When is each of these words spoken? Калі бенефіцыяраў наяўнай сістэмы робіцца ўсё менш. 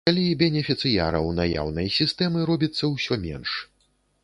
Калі 0.09 0.21
бенефіцыяраў 0.37 1.27
наяўнай 1.41 1.91
сістэмы 1.99 2.49
робіцца 2.53 2.83
ўсё 2.95 3.21
менш. 3.29 3.51